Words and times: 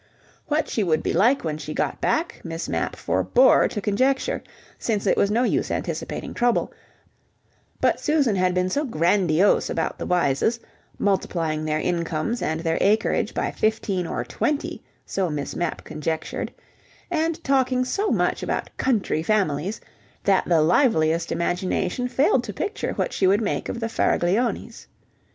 What 0.47 0.67
she 0.67 0.83
would 0.83 1.03
be 1.03 1.13
like 1.13 1.43
when 1.43 1.59
she 1.59 1.75
got 1.75 2.01
back 2.01 2.41
Miss 2.43 2.67
Mapp 2.67 2.95
forbore 2.95 3.67
to 3.69 3.79
conjecture, 3.81 4.41
since 4.79 5.05
it 5.05 5.15
was 5.15 5.29
no 5.29 5.43
use 5.43 5.69
anticipating 5.69 6.33
trouble; 6.33 6.73
but 7.81 7.99
Susan 7.99 8.35
had 8.35 8.55
been 8.55 8.67
so 8.67 8.83
grandiose 8.83 9.69
about 9.69 9.99
the 9.99 10.07
Wyses, 10.07 10.59
multiplying 10.97 11.65
their 11.65 11.79
incomes 11.79 12.41
and 12.41 12.61
their 12.61 12.79
acreage 12.81 13.35
by 13.35 13.51
fifteen 13.51 14.07
or 14.07 14.23
twenty, 14.25 14.81
so 15.05 15.29
Miss 15.29 15.55
Mapp 15.55 15.83
conjectured, 15.83 16.51
and 17.11 17.43
talking 17.43 17.85
so 17.85 18.09
much 18.09 18.41
about 18.41 18.75
country 18.77 19.21
families, 19.21 19.79
that 20.23 20.45
the 20.47 20.63
liveliest 20.63 21.31
imagination 21.31 22.07
failed 22.07 22.43
to 22.45 22.53
picture 22.53 22.93
what 22.93 23.13
she 23.13 23.27
would 23.27 23.41
make 23.41 23.69
of 23.69 23.79
the 23.79 23.87
Faragliones. 23.87 24.87